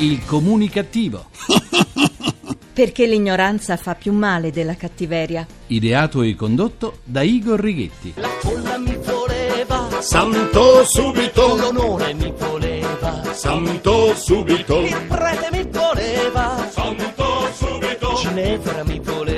Il 0.00 0.24
comunicativo. 0.24 1.26
Perché 2.72 3.06
l'ignoranza 3.06 3.76
fa 3.76 3.96
più 3.96 4.12
male 4.12 4.52
della 4.52 4.76
cattiveria. 4.76 5.44
Ideato 5.66 6.22
e 6.22 6.36
condotto 6.36 6.98
da 7.02 7.22
Igor 7.22 7.58
Righetti. 7.58 8.12
La 8.14 8.28
folla 8.38 8.78
mi 8.78 8.96
voleva, 8.96 10.00
Santo 10.00 10.84
subito, 10.84 11.56
l'onore 11.56 12.14
mi 12.14 12.32
voleva, 12.38 13.22
santo 13.32 14.14
subito, 14.14 14.82
il 14.82 14.96
prete 15.08 15.48
mi 15.50 15.68
voleva, 15.68 16.68
santo 16.70 17.48
subito, 17.52 18.14
Ginevra 18.20 18.84
mi 18.84 19.00
voleva. 19.00 19.37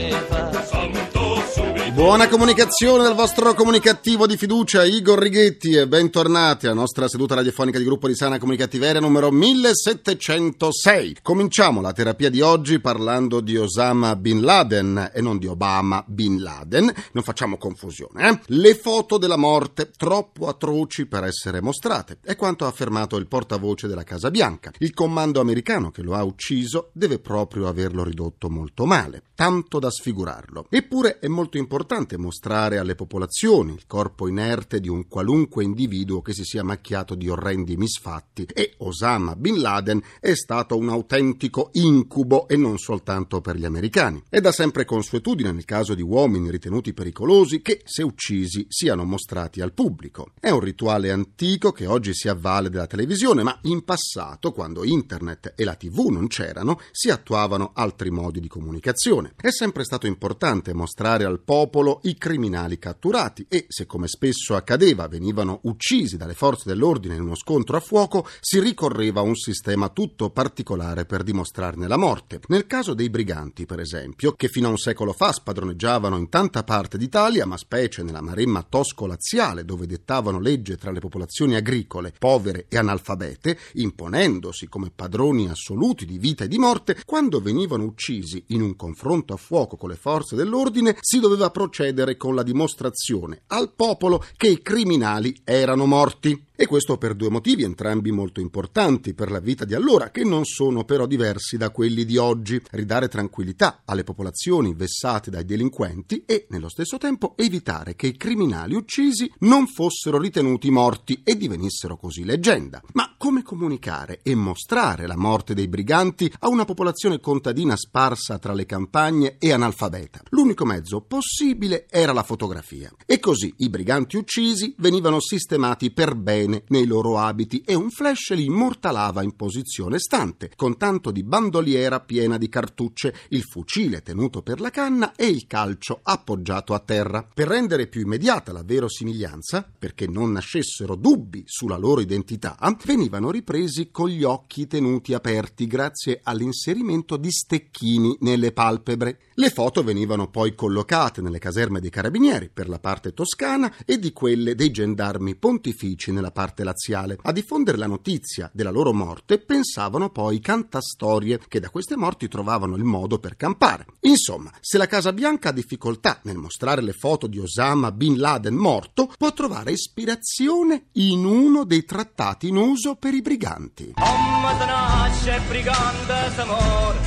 Buona 2.01 2.29
comunicazione 2.29 3.03
dal 3.03 3.14
vostro 3.14 3.53
comunicativo 3.53 4.27
di 4.27 4.39
fiducia 4.39 4.87
Igor 4.87 5.19
Righetti 5.19 5.75
e 5.75 5.87
bentornati 5.87 6.65
alla 6.65 6.75
nostra 6.75 7.09
seduta 7.09 7.34
radiofonica 7.34 7.77
di 7.77 7.84
gruppo 7.84 8.09
di 8.09 8.15
sana 8.15 8.39
comunicativeria 8.39 9.01
numero 9.01 9.30
1706. 9.30 11.19
Cominciamo 11.20 11.83
la 11.83 11.92
terapia 11.92 12.30
di 12.30 12.41
oggi 12.41 12.80
parlando 12.80 13.42
di 13.42 13.59
Osama 13.59 14.16
Bin 14.16 14.41
Laden 14.41 15.11
e 15.12 15.20
non 15.20 15.37
di 15.37 15.47
Obama 15.47 16.02
Bin 16.06 16.41
Laden, 16.41 16.91
non 17.12 17.23
facciamo 17.23 17.59
confusione. 17.59 18.30
Eh? 18.30 18.41
Le 18.47 18.75
foto 18.77 19.19
della 19.19 19.37
morte 19.37 19.91
troppo 19.95 20.48
atroci 20.48 21.05
per 21.05 21.25
essere 21.25 21.61
mostrate 21.61 22.17
è 22.25 22.34
quanto 22.34 22.64
ha 22.64 22.69
affermato 22.69 23.19
il 23.19 23.28
portavoce 23.28 23.87
della 23.89 24.05
Casa 24.05 24.30
Bianca. 24.30 24.73
Il 24.78 24.95
comando 24.95 25.39
americano 25.39 25.91
che 25.91 26.01
lo 26.01 26.14
ha 26.14 26.25
ucciso 26.25 26.89
deve 26.95 27.19
proprio 27.19 27.69
averlo 27.69 28.03
ridotto 28.03 28.48
molto 28.48 28.87
male, 28.87 29.23
tanto 29.34 29.78
da 29.78 29.91
sfigurarlo. 29.91 30.64
Eppure 30.70 31.19
è 31.19 31.28
molto 31.28 31.59
importante 31.59 31.89
mostrare 32.17 32.79
alle 32.79 32.95
popolazioni 32.95 33.73
il 33.73 33.87
corpo 33.89 34.29
inerte 34.29 34.79
di 34.79 34.89
un 34.89 35.09
qualunque 35.09 35.65
individuo 35.65 36.23
che 36.23 36.33
si 36.33 36.45
sia 36.45 36.62
macchiato 36.62 37.17
di 37.17 37.29
orrendi 37.29 37.77
misfatti 37.77 38.47
e 38.55 38.75
Osama 38.79 39.35
Bin 39.35 39.61
Laden 39.61 40.01
è 40.21 40.34
stato 40.34 40.77
un 40.77 40.89
autentico 40.89 41.71
incubo 41.73 42.47
e 42.47 42.57
non 42.57 42.79
soltanto 42.79 43.41
per 43.41 43.56
gli 43.56 43.64
americani. 43.64 44.23
È 44.29 44.41
da 44.41 44.53
sempre 44.53 44.84
consuetudine 44.84 45.51
nel 45.51 45.64
caso 45.64 45.95
di 45.95 46.03
uomini 46.03 46.48
ritenuti 46.48 46.95
pericolosi 46.95 47.61
che, 47.61 47.81
se 47.84 48.05
uccisi, 48.05 48.67
siano 48.69 49.05
mostrati 49.05 49.61
al 49.61 49.73
pubblico. 49.73 50.31
È 50.39 50.51
un 50.51 50.61
rituale 50.61 51.11
antico 51.11 51.73
che 51.73 51.86
oggi 51.86 52.14
si 52.14 52.29
avvale 52.29 52.70
della 52.70 52.86
televisione, 52.86 53.42
ma 53.42 53.59
in 53.62 53.83
passato, 53.83 54.53
quando 54.53 54.84
internet 54.84 55.55
e 55.57 55.64
la 55.64 55.75
tv 55.75 56.07
non 56.11 56.29
c'erano, 56.29 56.79
si 56.92 57.11
attuavano 57.11 57.73
altri 57.75 58.11
modi 58.11 58.39
di 58.39 58.48
comunicazione. 58.48 59.34
È 59.36 59.51
sempre 59.51 59.83
stato 59.83 60.07
importante 60.07 60.73
mostrare 60.73 61.25
al 61.25 61.41
popolo 61.41 61.79
i 62.03 62.17
criminali 62.19 62.78
catturati 62.78 63.47
e, 63.48 63.64
se 63.69 63.86
come 63.86 64.06
spesso 64.06 64.55
accadeva 64.55 65.09
venivano 65.09 65.61
uccisi 65.62 66.17
dalle 66.17 66.34
forze 66.34 66.69
dell'ordine 66.69 67.14
in 67.14 67.23
uno 67.23 67.34
scontro 67.34 67.77
a 67.77 67.81
fuoco, 67.81 68.28
si 68.41 68.61
ricorreva 68.61 69.20
a 69.20 69.25
un 69.25 69.34
sistema 69.34 69.89
tutto 69.89 70.31
particolare 70.31 71.06
per 71.06 71.23
dimostrarne 71.23 71.89
la 71.89 71.97
morte. 71.97 72.41
Nel 72.48 72.67
caso 72.67 72.92
dei 72.95 73.08
briganti, 73.08 73.64
per 73.64 73.81
esempio, 73.81 74.33
che 74.33 74.48
fino 74.48 74.69
a 74.69 74.70
un 74.70 74.78
secolo 74.78 75.12
fa 75.12 75.33
spadroneggiavano 75.33 76.17
in 76.19 76.28
tanta 76.28 76.62
parte 76.62 76.98
d'Italia, 76.98 77.47
ma 77.47 77.56
specie 77.56 78.03
nella 78.03 78.20
maremma 78.20 78.62
tosco-laziale, 78.62 79.64
dove 79.64 79.86
dettavano 79.86 80.39
legge 80.39 80.77
tra 80.77 80.91
le 80.91 81.01
popolazioni 81.01 81.55
agricole, 81.55 82.12
povere 82.19 82.67
e 82.69 82.77
analfabete, 82.77 83.58
imponendosi 83.75 84.69
come 84.69 84.92
padroni 84.95 85.48
assoluti 85.48 86.05
di 86.05 86.19
vita 86.19 86.45
e 86.45 86.48
di 86.48 86.58
morte, 86.58 87.03
quando 87.06 87.41
venivano 87.41 87.84
uccisi 87.84 88.45
in 88.48 88.61
un 88.61 88.77
confronto 88.77 89.33
a 89.33 89.36
fuoco 89.39 89.77
con 89.77 89.89
le 89.89 89.97
forze 89.97 90.36
dell'ordine, 90.36 90.97
si 91.01 91.20
doveva 91.20 91.51
procedere 91.51 91.69
con 92.17 92.35
la 92.35 92.43
dimostrazione 92.43 93.43
al 93.47 93.73
popolo 93.75 94.25
che 94.37 94.49
i 94.49 94.63
criminali 94.63 95.35
erano 95.45 95.87
morti. 95.87 96.49
E 96.61 96.66
questo 96.66 96.98
per 96.98 97.14
due 97.14 97.30
motivi, 97.30 97.62
entrambi 97.62 98.11
molto 98.11 98.39
importanti 98.39 99.14
per 99.14 99.30
la 99.30 99.41
vita 99.41 99.64
di 99.64 99.72
allora, 99.72 100.11
che 100.11 100.25
non 100.25 100.44
sono 100.44 100.84
però 100.84 101.06
diversi 101.06 101.56
da 101.56 101.70
quelli 101.70 102.05
di 102.05 102.19
oggi. 102.19 102.61
Ridare 102.72 103.08
tranquillità 103.08 103.80
alle 103.86 104.05
popolazioni 104.05 104.75
vessate 104.75 105.30
dai 105.30 105.47
delinquenti 105.47 106.25
e, 106.27 106.44
nello 106.50 106.69
stesso 106.69 106.98
tempo, 106.98 107.33
evitare 107.39 107.96
che 107.96 108.08
i 108.08 108.17
criminali 108.18 108.74
uccisi 108.74 109.33
non 109.39 109.68
fossero 109.68 110.18
ritenuti 110.18 110.70
morti 110.70 111.23
e 111.24 111.35
divenissero 111.39 111.96
così 111.96 112.27
leggenda. 112.27 112.83
Ma 112.92 113.14
come 113.17 113.42
comunicare 113.42 114.20
e 114.23 114.35
mostrare 114.35 115.06
la 115.06 115.17
morte 115.17 115.55
dei 115.55 115.67
briganti 115.67 116.30
a 116.40 116.48
una 116.51 116.67
popolazione 116.67 117.20
contadina 117.20 117.74
sparsa 117.74 118.39
tra 118.39 118.52
le 118.52 118.67
campagne 118.67 119.39
e 119.39 119.51
analfabeta? 119.51 120.24
L'unico 120.29 120.67
mezzo 120.67 121.01
possibile 121.01 121.86
era 121.89 122.12
la 122.12 122.23
fotografia. 122.23 122.92
E 123.06 123.18
così 123.18 123.51
i 123.61 123.70
briganti 123.70 124.18
uccisi 124.18 124.74
venivano 124.77 125.20
sistemati 125.20 125.90
per 125.90 126.14
bene 126.14 126.48
nei 126.68 126.86
loro 126.86 127.18
abiti 127.18 127.62
e 127.64 127.74
un 127.74 127.90
flash 127.90 128.32
li 128.34 128.44
immortalava 128.44 129.22
in 129.22 129.37
posizione 129.37 129.99
stante, 129.99 130.50
con 130.56 130.76
tanto 130.76 131.11
di 131.11 131.22
bandoliera 131.22 132.00
piena 132.00 132.38
di 132.38 132.49
cartucce, 132.49 133.14
il 133.28 133.43
fucile 133.43 134.02
tenuto 134.02 134.43
per 134.43 134.61
la 134.61 134.70
canna 134.70 135.14
e 135.14 135.26
il 135.26 135.46
calcio 135.46 136.00
appoggiato 136.02 136.75
a 136.75 136.81
terra. 136.81 137.26
Per 137.32 137.46
rendere 137.46 137.87
più 137.87 138.00
immediata 138.02 138.52
la 138.52 138.64
verosimiglianza, 138.64 139.70
perché 139.78 140.06
non 140.06 140.32
nascessero 140.32 140.96
dubbi 140.96 141.43
sulla 141.46 141.76
loro 141.76 142.00
identità, 142.00 142.56
venivano 142.84 143.31
ripresi 143.31 143.90
con 143.90 144.08
gli 144.08 144.25
occhi 144.25 144.67
tenuti 144.67 145.14
aperti 145.14 145.67
grazie 145.67 146.20
all'inserimento 146.22 147.17
di 147.17 147.31
stecchini 147.31 148.17
nelle 148.20 148.52
palpebre. 148.52 149.19
Le 149.34 149.50
foto 149.50 149.82
venivano 149.82 150.28
poi 150.28 150.55
collocate 150.55 151.20
nelle 151.20 151.38
caserme 151.38 151.81
dei 151.81 151.90
carabinieri 151.90 152.50
per 152.52 152.69
la 152.69 152.78
parte 152.78 153.14
toscana 153.14 153.72
e 153.84 153.99
di 153.99 154.12
quelle 154.12 154.55
dei 154.55 154.70
gendarmi 154.70 155.37
pontifici 155.37 156.11
nella 156.11 156.31
parte 156.31 156.39
laziale. 156.64 157.19
A 157.23 157.32
diffondere 157.32 157.76
la 157.76 157.87
notizia 157.87 158.50
della 158.52 158.70
loro 158.70 158.93
morte 158.93 159.38
pensavano 159.38 160.11
poi 160.11 160.40
cantastorie 160.40 161.40
che 161.49 161.61
da 161.61 161.70
queste 161.70 161.96
morti 161.96 162.28
trovavano 162.28 162.76
il 162.76 162.84
modo 162.84 163.19
per 163.19 163.37
campare. 163.37 163.87
Insomma, 164.00 164.50
se 164.61 164.79
la 164.79 164.87
Casa 164.87 165.12
Bianca 165.12 165.50
ha 165.50 165.52
difficoltà 165.52 166.20
nel 166.25 166.37
mostrare 166.37 166.82
le 166.82 166.93
foto 166.93 167.26
di 167.26 167.38
Osama 167.38 167.93
Bin 167.93 168.19
Laden 168.19 168.55
morto, 168.55 169.12
può 169.17 169.32
trovare 169.32 169.73
ispirazione 169.73 170.87
in 170.93 171.25
uno 171.25 171.64
dei 171.64 171.84
trattati 171.84 172.49
in 172.49 172.56
uso 172.56 172.96
per 172.96 173.14
i 173.14 173.23
briganti. 173.23 173.94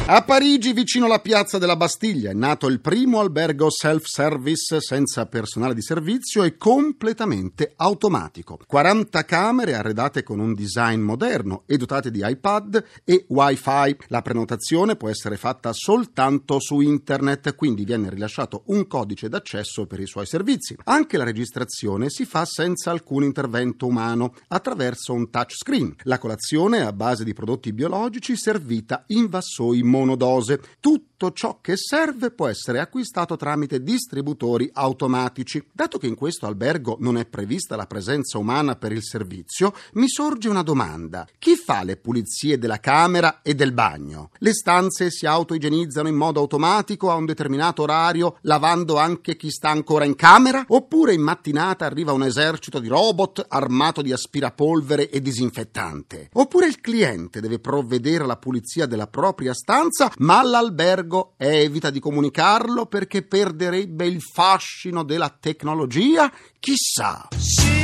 A 0.05 0.21
Parigi, 0.23 0.73
vicino 0.73 1.05
alla 1.05 1.19
piazza 1.19 1.57
della 1.57 1.75
Bastiglia, 1.75 2.29
è 2.29 2.33
nato 2.33 2.67
il 2.67 2.79
primo 2.79 3.19
albergo 3.19 3.69
self-service 3.69 4.79
senza 4.81 5.25
personale 5.25 5.73
di 5.73 5.81
servizio 5.81 6.43
e 6.43 6.57
completamente 6.57 7.73
automatico. 7.75 8.59
40 8.65 9.12
camere 9.21 9.75
arredate 9.75 10.23
con 10.23 10.39
un 10.39 10.55
design 10.55 11.01
moderno 11.01 11.61
e 11.67 11.77
dotate 11.77 12.09
di 12.09 12.21
iPad 12.23 12.83
e 13.03 13.25
Wi-Fi. 13.27 13.97
La 14.07 14.23
prenotazione 14.23 14.95
può 14.95 15.09
essere 15.09 15.37
fatta 15.37 15.71
soltanto 15.71 16.59
su 16.59 16.79
internet, 16.79 17.55
quindi 17.55 17.85
viene 17.85 18.09
rilasciato 18.09 18.63
un 18.67 18.87
codice 18.87 19.29
d'accesso 19.29 19.85
per 19.85 19.99
i 19.99 20.07
suoi 20.07 20.25
servizi. 20.25 20.75
Anche 20.85 21.17
la 21.17 21.23
registrazione 21.23 22.09
si 22.09 22.25
fa 22.25 22.45
senza 22.45 22.89
alcun 22.89 23.23
intervento 23.23 23.85
umano, 23.85 24.33
attraverso 24.47 25.13
un 25.13 25.29
touchscreen. 25.29 25.95
La 26.03 26.17
colazione 26.17 26.79
è 26.79 26.81
a 26.81 26.93
base 26.93 27.23
di 27.23 27.33
prodotti 27.33 27.71
biologici 27.71 28.35
servita 28.35 29.03
in 29.07 29.27
vassoi 29.27 29.83
monodose. 29.83 30.59
Tutto 30.79 31.31
ciò 31.31 31.59
che 31.61 31.75
serve 31.77 32.31
può 32.31 32.47
essere 32.47 32.79
acquistato 32.79 33.35
tramite 33.35 33.83
distributori 33.83 34.69
automatici. 34.73 35.63
Dato 35.71 35.97
che 35.97 36.07
in 36.07 36.15
questo 36.15 36.47
albergo 36.47 36.97
non 36.99 37.17
è 37.17 37.25
prevista 37.25 37.75
la 37.75 37.85
presenza 37.85 38.37
umana 38.37 38.75
per 38.75 38.91
il 38.91 39.02
servizio, 39.03 39.73
mi 39.93 40.07
sorge 40.07 40.49
una 40.49 40.63
domanda. 40.63 41.27
Chi 41.37 41.55
fa 41.55 41.83
le 41.83 41.97
pulizie 41.97 42.57
della 42.57 42.79
camera 42.79 43.41
e 43.41 43.53
del 43.53 43.73
bagno? 43.73 44.31
Le 44.39 44.53
stanze 44.53 45.11
si 45.11 45.25
autoigienizzano 45.25 46.07
in 46.07 46.15
modo 46.15 46.39
automatico 46.39 47.11
a 47.11 47.15
un 47.15 47.25
determinato 47.25 47.83
orario, 47.83 48.37
lavando 48.41 48.97
anche 48.97 49.35
chi 49.35 49.49
sta 49.49 49.69
ancora 49.69 50.05
in 50.05 50.15
camera? 50.15 50.65
Oppure 50.67 51.13
in 51.13 51.21
mattinata 51.21 51.85
arriva 51.85 52.11
un 52.11 52.23
esercito 52.23 52.79
di 52.79 52.87
robot 52.87 53.45
armato 53.47 54.01
di 54.01 54.11
aspirapolvere 54.11 55.09
e 55.09 55.21
disinfettante? 55.21 56.29
Oppure 56.33 56.67
il 56.67 56.81
cliente 56.81 57.41
deve 57.41 57.59
provvedere 57.59 58.23
alla 58.23 58.37
pulizia 58.37 58.85
della 58.85 59.07
propria 59.07 59.53
stanza, 59.53 60.11
ma 60.17 60.39
all'albergo 60.39 61.33
evita 61.37 61.89
di 61.89 61.99
comunicarlo 61.99 62.85
perché 62.85 63.21
perderebbe 63.23 64.05
il 64.05 64.21
fascino 64.21 65.03
della 65.03 65.35
tecnologia? 65.37 66.31
Chissà. 66.59 67.27
Sì, 67.37 67.82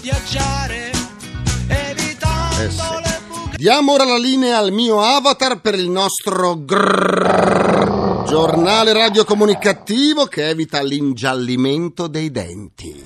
viaggiare, 0.00 0.90
evitando 1.66 2.62
Eh 2.62 2.70
sì. 2.70 2.76
le 3.02 3.20
buche. 3.28 3.56
Diamo 3.56 3.92
ora 3.92 4.04
la 4.04 4.18
linea 4.18 4.58
al 4.58 4.72
mio 4.72 5.00
avatar 5.00 5.60
per 5.60 5.74
il 5.74 5.88
nostro 5.90 6.64
grrrr 6.64 8.24
giornale 8.26 8.92
radiocomunicativo 8.92 10.26
che 10.26 10.48
evita 10.48 10.82
l'ingiallimento 10.82 12.08
dei 12.08 12.30
denti. 12.30 13.04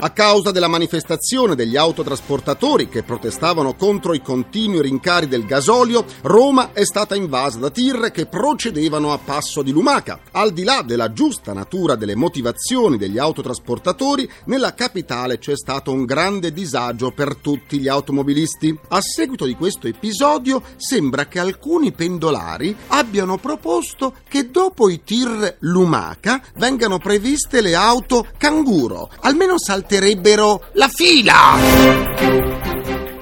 A 0.00 0.10
causa 0.10 0.52
della 0.52 0.68
manifestazione 0.68 1.56
degli 1.56 1.76
autotrasportatori 1.76 2.88
che 2.88 3.02
protestavano 3.02 3.74
contro 3.74 4.14
i 4.14 4.22
continui 4.22 4.80
rincari 4.80 5.26
del 5.26 5.44
gasolio, 5.44 6.04
Roma 6.22 6.72
è 6.72 6.84
stata 6.84 7.16
invasa 7.16 7.58
da 7.58 7.68
tir 7.68 8.12
che 8.12 8.26
procedevano 8.26 9.12
a 9.12 9.18
passo 9.18 9.60
di 9.60 9.72
lumaca. 9.72 10.20
Al 10.30 10.52
di 10.52 10.62
là 10.62 10.82
della 10.86 11.12
giusta 11.12 11.52
natura 11.52 11.96
delle 11.96 12.14
motivazioni 12.14 12.96
degli 12.96 13.18
autotrasportatori, 13.18 14.30
nella 14.44 14.72
capitale 14.72 15.38
c'è 15.38 15.56
stato 15.56 15.90
un 15.90 16.04
grande 16.04 16.52
disagio 16.52 17.10
per 17.10 17.34
tutti 17.34 17.80
gli 17.80 17.88
automobilisti. 17.88 18.78
A 18.90 19.00
seguito 19.00 19.46
di 19.46 19.56
questo 19.56 19.88
episodio 19.88 20.62
sembra 20.76 21.26
che 21.26 21.40
alcuni 21.40 21.90
pendolari 21.90 22.74
abbiano 22.88 23.36
proposto 23.38 24.14
che 24.28 24.48
dopo 24.48 24.88
i 24.88 25.02
tir 25.02 25.56
lumaca 25.60 26.40
vengano 26.54 26.98
previste 26.98 27.60
le 27.60 27.74
auto 27.74 28.28
canguro. 28.38 29.10
Almeno 29.22 29.58
salterebbero 29.88 30.64
la 30.72 30.88
fila! 30.88 31.56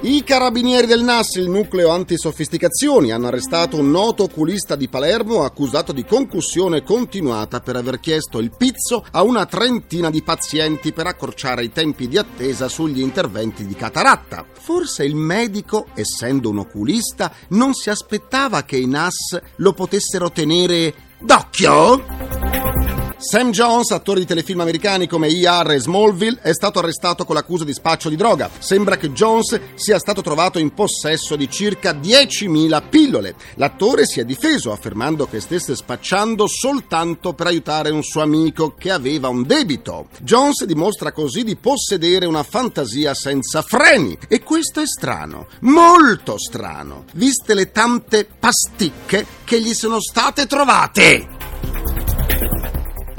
I 0.01 0.23
carabinieri 0.23 0.85
del 0.85 1.03
NAS, 1.03 1.35
il 1.35 1.49
nucleo 1.49 1.89
antisofisticazioni, 1.89 3.11
hanno 3.11 3.27
arrestato 3.27 3.77
un 3.77 3.89
noto 3.89 4.23
oculista 4.23 4.75
di 4.75 4.87
Palermo 4.87 5.43
accusato 5.43 5.91
di 5.91 6.05
concussione 6.05 6.83
continuata 6.83 7.61
per 7.61 7.77
aver 7.77 7.99
chiesto 7.99 8.39
il 8.39 8.51
pizzo 8.55 9.03
a 9.11 9.23
una 9.23 9.45
trentina 9.45 10.09
di 10.09 10.21
pazienti 10.21 10.93
per 10.93 11.07
accorciare 11.07 11.63
i 11.63 11.71
tempi 11.71 12.07
di 12.07 12.17
attesa 12.17 12.67
sugli 12.67 13.01
interventi 13.01 13.65
di 13.65 13.75
cataratta. 13.75 14.45
Forse 14.51 15.03
il 15.03 15.15
medico, 15.15 15.87
essendo 15.95 16.49
un 16.49 16.59
oculista, 16.59 17.33
non 17.49 17.73
si 17.73 17.89
aspettava 17.89 18.63
che 18.63 18.77
i 18.77 18.87
NAS 18.87 19.39
lo 19.57 19.73
potessero 19.73 20.31
tenere 20.31 20.93
d'occhio? 21.19 22.16
Sam 23.19 23.49
Jones, 23.49 23.89
attore 23.89 24.19
di 24.19 24.27
telefilm 24.27 24.59
americani 24.59 25.07
come 25.07 25.27
ER 25.27 25.71
e 25.71 25.79
Smallville, 25.79 26.37
è 26.39 26.53
stato 26.53 26.77
arrestato 26.77 27.25
con 27.25 27.33
l'accusa 27.33 27.63
di 27.63 27.73
spaccio 27.73 28.09
di 28.09 28.15
droga. 28.15 28.47
Sembra 28.59 28.95
che 28.95 29.11
Jones 29.11 29.59
sia 29.73 29.97
stato 29.97 30.21
trovato 30.21 30.59
in 30.59 30.71
possesso 30.71 31.35
di 31.35 31.49
circa 31.49 31.93
10.000 31.93 32.83
pillole. 32.87 33.33
L'attore 33.55 34.05
si 34.05 34.19
è 34.19 34.23
difeso 34.23 34.71
affermando 34.71 35.25
che 35.25 35.39
stesse 35.39 35.75
spacciando 35.75 36.45
soltanto 36.45 37.33
per 37.33 37.47
aiutare 37.47 37.89
un 37.89 38.03
suo 38.03 38.21
amico 38.21 38.75
che 38.77 38.91
aveva 38.91 39.29
un 39.29 39.47
debito. 39.47 40.09
Jones 40.19 40.63
dimostra 40.65 41.11
così 41.11 41.43
di 41.43 41.55
possedere 41.55 42.27
una 42.27 42.43
fantasia 42.43 43.15
senza 43.15 43.63
freni 43.63 44.15
e 44.27 44.43
questo 44.43 44.79
è 44.79 44.85
strano, 44.85 45.47
molto 45.61 46.37
strano, 46.37 47.05
viste 47.15 47.55
le 47.55 47.71
tante 47.71 48.27
pasticche 48.39 49.25
che 49.43 49.59
gli 49.59 49.73
sono 49.73 49.99
state 49.99 50.45
trovate. 50.45 52.56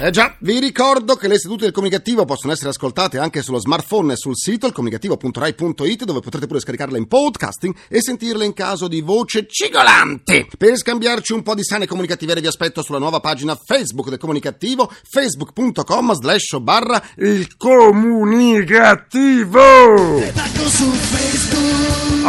Eh 0.01 0.11
già, 0.11 0.37
vi 0.43 0.61
ricordo 0.61 1.17
che 1.17 1.27
le 1.27 1.41
sedute 1.41 1.65
del 1.65 1.73
comunicativo 1.73 2.25
possono 2.25 2.53
essere 2.53 2.69
ascoltate 2.69 3.19
anche 3.19 3.43
sullo 3.43 3.59
smartphone 3.59 4.13
e 4.13 4.17
sul 4.17 4.37
sito 4.37 4.67
ilcomunicativo.rai.it 4.67 6.05
dove 6.05 6.21
potrete 6.21 6.47
pure 6.47 6.61
scaricarle 6.61 6.97
in 6.97 7.09
podcasting 7.09 7.75
e 7.89 8.01
sentirle 8.01 8.45
in 8.45 8.53
caso 8.53 8.87
di 8.87 9.01
voce 9.01 9.49
cigolante. 9.49 10.47
Per 10.57 10.77
scambiarci 10.77 11.33
un 11.33 11.43
po' 11.43 11.57
di 11.57 11.65
sane 11.65 11.89
comunicativiere 11.89 12.41
vi 12.41 12.47
aspetto 12.47 12.81
sulla 12.81 13.01
nuova 13.01 13.19
pagina 13.19 13.59
Facebook 13.61 14.09
del 14.09 14.19
comunicativo 14.19 14.89
facebook.com 15.03 16.15
slash 16.15 16.59
barra 16.61 17.03
il 17.17 17.57
comunicativo. 17.57 19.57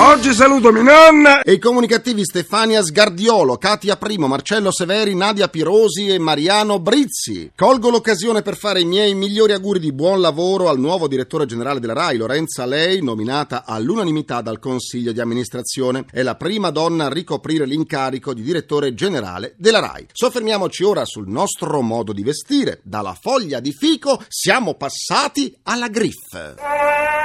Oggi 0.01 0.31
saluto 0.31 0.71
mia 0.71 0.81
nonna 0.81 1.41
e 1.41 1.51
i 1.51 1.59
comunicativi 1.59 2.23
Stefania 2.23 2.81
Sgardiolo, 2.81 3.57
Katia 3.57 3.97
Primo, 3.97 4.27
Marcello 4.27 4.71
Severi, 4.71 5.13
Nadia 5.13 5.49
Pirosi 5.49 6.07
e 6.07 6.17
Mariano 6.17 6.79
Brizzi. 6.79 7.51
Colgo 7.53 7.89
l'occasione 7.89 8.41
per 8.41 8.55
fare 8.55 8.79
i 8.79 8.85
miei 8.85 9.13
migliori 9.13 9.51
auguri 9.51 9.77
di 9.77 9.91
buon 9.91 10.21
lavoro 10.21 10.69
al 10.69 10.79
nuovo 10.79 11.09
direttore 11.09 11.45
generale 11.45 11.81
della 11.81 11.91
RAI, 11.91 12.15
Lorenza 12.15 12.65
Lei, 12.65 13.03
nominata 13.03 13.65
all'unanimità 13.65 14.39
dal 14.39 14.57
Consiglio 14.57 15.11
di 15.11 15.19
amministrazione. 15.19 16.05
È 16.09 16.21
la 16.21 16.35
prima 16.35 16.69
donna 16.69 17.07
a 17.07 17.13
ricoprire 17.13 17.65
l'incarico 17.65 18.33
di 18.33 18.41
direttore 18.41 18.93
generale 18.93 19.53
della 19.57 19.79
RAI. 19.79 20.07
Soffermiamoci 20.13 20.81
ora 20.85 21.03
sul 21.03 21.27
nostro 21.27 21.81
modo 21.81 22.13
di 22.13 22.23
vestire. 22.23 22.79
Dalla 22.83 23.17
foglia 23.19 23.59
di 23.59 23.73
fico 23.73 24.23
siamo 24.29 24.75
passati 24.75 25.53
alla 25.63 25.89
griffe. 25.89 27.18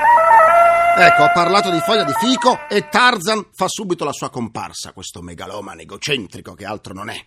Ecco, 0.96 1.24
ho 1.24 1.30
parlato 1.34 1.70
di 1.70 1.80
foglia 1.80 2.04
di 2.04 2.12
fico 2.12 2.68
e 2.68 2.88
Tarzan 2.88 3.48
fa 3.52 3.66
subito 3.66 4.04
la 4.04 4.12
sua 4.12 4.30
comparsa, 4.30 4.92
questo 4.92 5.22
megalomane 5.22 5.82
egocentrico 5.82 6.54
che 6.54 6.64
altro 6.64 6.94
non 6.94 7.10
è. 7.10 7.24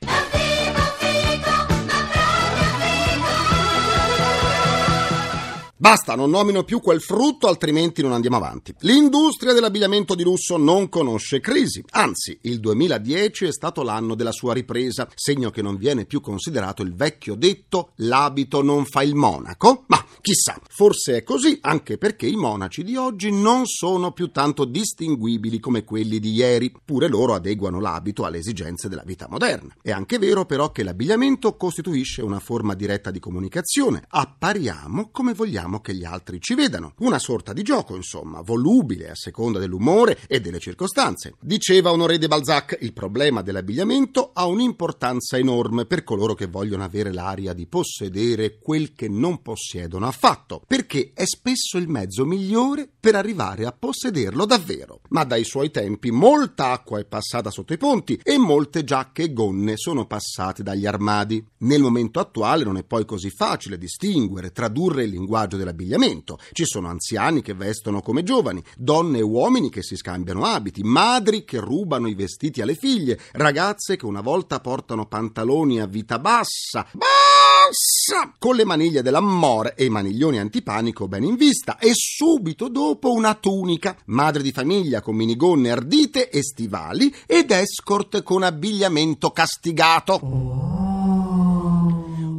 Basta, 5.79 6.15
non 6.15 6.31
nomino 6.31 6.63
più 6.63 6.81
quel 6.81 7.01
frutto, 7.01 7.47
altrimenti 7.47 8.01
non 8.01 8.11
andiamo 8.11 8.37
avanti. 8.37 8.73
L'industria 8.79 9.53
dell'abbigliamento 9.53 10.15
di 10.15 10.23
lusso 10.23 10.57
non 10.57 10.89
conosce 10.89 11.39
crisi, 11.39 11.83
anzi, 11.91 12.35
il 12.41 12.59
2010 12.59 13.45
è 13.45 13.51
stato 13.51 13.83
l'anno 13.83 14.15
della 14.15 14.31
sua 14.31 14.55
ripresa, 14.55 15.07
segno 15.13 15.51
che 15.51 15.61
non 15.61 15.77
viene 15.77 16.05
più 16.05 16.19
considerato 16.19 16.81
il 16.81 16.95
vecchio 16.95 17.35
detto 17.35 17.91
l'abito 17.97 18.63
non 18.63 18.85
fa 18.85 19.03
il 19.03 19.13
monaco, 19.13 19.83
ma 19.85 20.03
chissà, 20.19 20.59
forse 20.67 21.17
è 21.17 21.23
così, 21.23 21.59
anche 21.61 21.99
perché 21.99 22.25
i 22.25 22.35
monaci 22.35 22.83
di 22.83 22.95
oggi 22.95 23.29
non 23.29 23.67
sono 23.67 24.13
più 24.13 24.31
tanto 24.31 24.65
distinguibili 24.65 25.59
come 25.59 25.83
quelli 25.83 26.17
di 26.17 26.31
ieri, 26.31 26.73
pure 26.83 27.07
loro 27.07 27.35
adeguano 27.35 27.79
l'abito 27.79 28.25
alle 28.25 28.39
esigenze 28.39 28.89
della 28.89 29.03
vita 29.05 29.27
moderna. 29.29 29.75
È 29.79 29.91
anche 29.91 30.17
vero 30.17 30.47
però 30.47 30.71
che 30.71 30.81
l'abbigliamento 30.81 31.55
costituisce 31.55 32.23
una 32.23 32.39
forma 32.39 32.73
diretta 32.73 33.11
di 33.11 33.19
comunicazione, 33.19 34.03
appariamo 34.07 35.11
come 35.11 35.35
vogliamo 35.35 35.65
che 35.81 35.93
gli 35.93 36.05
altri 36.05 36.39
ci 36.39 36.55
vedano. 36.55 36.93
Una 36.99 37.19
sorta 37.19 37.53
di 37.53 37.61
gioco, 37.61 37.95
insomma, 37.95 38.41
volubile 38.41 39.09
a 39.09 39.15
seconda 39.15 39.59
dell'umore 39.59 40.17
e 40.27 40.39
delle 40.39 40.59
circostanze. 40.59 41.35
Diceva 41.39 41.91
Honoré 41.91 42.17
de 42.17 42.27
Balzac, 42.27 42.77
il 42.81 42.93
problema 42.93 43.41
dell'abbigliamento 43.41 44.31
ha 44.33 44.45
un'importanza 44.45 45.37
enorme 45.37 45.85
per 45.85 46.03
coloro 46.03 46.33
che 46.33 46.47
vogliono 46.47 46.83
avere 46.83 47.11
l'aria 47.11 47.53
di 47.53 47.67
possedere 47.67 48.57
quel 48.59 48.93
che 48.93 49.09
non 49.09 49.41
possiedono 49.41 50.07
affatto, 50.07 50.61
perché 50.65 51.11
è 51.13 51.25
spesso 51.25 51.77
il 51.77 51.87
mezzo 51.87 52.25
migliore 52.25 52.89
per 52.99 53.15
arrivare 53.15 53.65
a 53.65 53.71
possederlo 53.71 54.45
davvero. 54.45 55.01
Ma 55.09 55.23
dai 55.23 55.43
suoi 55.43 55.71
tempi 55.71 56.11
molta 56.11 56.71
acqua 56.71 56.99
è 56.99 57.05
passata 57.05 57.51
sotto 57.51 57.73
i 57.73 57.77
ponti 57.77 58.19
e 58.23 58.37
molte 58.37 58.83
giacche 58.83 59.23
e 59.23 59.33
gonne 59.33 59.73
sono 59.75 60.05
passate 60.05 60.63
dagli 60.63 60.85
armadi. 60.85 61.45
Nel 61.59 61.81
momento 61.81 62.19
attuale 62.19 62.63
non 62.63 62.77
è 62.77 62.83
poi 62.83 63.05
così 63.05 63.29
facile 63.29 63.77
distinguere, 63.77 64.51
tradurre 64.51 65.03
il 65.03 65.11
linguaggio 65.11 65.56
dell'abbigliamento. 65.57 66.39
Ci 66.51 66.65
sono 66.65 66.87
anziani 66.87 67.41
che 67.41 67.53
vestono 67.53 68.01
come 68.01 68.23
giovani, 68.23 68.63
donne 68.77 69.19
e 69.19 69.23
uomini 69.23 69.69
che 69.69 69.83
si 69.83 69.95
scambiano 69.95 70.45
abiti, 70.45 70.83
madri 70.83 71.43
che 71.43 71.59
rubano 71.59 72.07
i 72.07 72.15
vestiti 72.15 72.61
alle 72.61 72.75
figlie, 72.75 73.19
ragazze 73.33 73.95
che 73.95 74.05
una 74.05 74.21
volta 74.21 74.59
portano 74.59 75.07
pantaloni 75.07 75.81
a 75.81 75.85
vita 75.85 76.19
bassa. 76.19 76.87
Bassa! 76.93 78.33
Con 78.37 78.55
le 78.55 78.65
maniglie 78.65 79.01
dell'ammore 79.01 79.75
e 79.75 79.85
i 79.85 79.89
maniglioni 79.89 80.39
antipanico 80.39 81.07
ben 81.07 81.23
in 81.23 81.35
vista 81.35 81.77
e 81.77 81.91
subito 81.93 82.69
dopo 82.69 83.11
una 83.11 83.33
tunica, 83.35 83.97
madre 84.05 84.41
di 84.41 84.51
famiglia 84.51 85.01
con 85.01 85.15
minigonne 85.15 85.71
ardite 85.71 86.29
e 86.29 86.41
stivali 86.43 87.13
ed 87.25 87.51
escort 87.51 88.23
con 88.23 88.43
abbigliamento 88.43 89.31
castigato. 89.31 90.66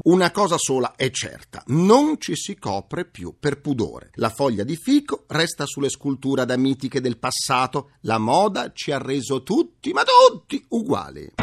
Una 0.08 0.30
cosa 0.30 0.56
sola 0.56 0.94
è 0.96 1.10
certa, 1.10 1.62
non 1.66 2.18
ci 2.18 2.34
si 2.34 2.56
copre 2.56 3.04
più 3.04 3.34
per 3.38 3.60
pudore. 3.60 4.08
La 4.14 4.30
foglia 4.30 4.64
di 4.64 4.74
fico 4.74 5.24
resta 5.28 5.66
sulle 5.66 5.90
sculture 5.90 6.40
adamitiche 6.40 7.02
del 7.02 7.18
passato, 7.18 7.90
la 8.02 8.16
moda 8.16 8.72
ci 8.72 8.90
ha 8.90 8.96
reso 8.96 9.42
tutti, 9.42 9.92
ma 9.92 10.04
tutti, 10.04 10.64
uguali. 10.70 11.34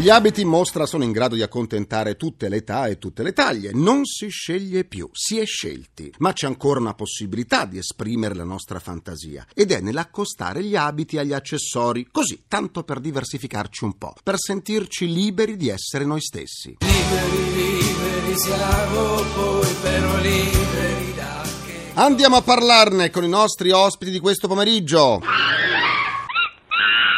Gli 0.00 0.08
abiti 0.08 0.40
in 0.40 0.48
mostra 0.48 0.86
sono 0.86 1.04
in 1.04 1.12
grado 1.12 1.34
di 1.34 1.42
accontentare 1.42 2.16
tutte 2.16 2.48
le 2.48 2.56
età 2.56 2.86
e 2.86 2.96
tutte 2.96 3.22
le 3.22 3.34
taglie, 3.34 3.72
non 3.74 4.06
si 4.06 4.28
sceglie 4.28 4.84
più, 4.84 5.10
si 5.12 5.38
è 5.38 5.44
scelti, 5.44 6.10
ma 6.20 6.32
c'è 6.32 6.46
ancora 6.46 6.80
una 6.80 6.94
possibilità 6.94 7.66
di 7.66 7.76
esprimere 7.76 8.34
la 8.34 8.44
nostra 8.44 8.80
fantasia 8.80 9.46
ed 9.52 9.72
è 9.72 9.80
nell'accostare 9.80 10.64
gli 10.64 10.74
abiti 10.74 11.18
agli 11.18 11.34
accessori, 11.34 12.08
così, 12.10 12.44
tanto 12.48 12.82
per 12.82 12.98
diversificarci 12.98 13.84
un 13.84 13.98
po', 13.98 14.14
per 14.22 14.36
sentirci 14.38 15.06
liberi 15.12 15.58
di 15.58 15.68
essere 15.68 16.06
noi 16.06 16.22
stessi. 16.22 16.78
Liberi, 16.78 17.52
liberi 17.54 18.38
siamo, 18.38 19.22
poi 19.34 19.74
però 19.82 20.16
liberi 20.16 21.14
da 21.14 21.42
che... 21.66 21.90
Andiamo 21.92 22.36
a 22.36 22.42
parlarne 22.42 23.10
con 23.10 23.22
i 23.22 23.28
nostri 23.28 23.70
ospiti 23.70 24.10
di 24.10 24.18
questo 24.18 24.48
pomeriggio. 24.48 25.20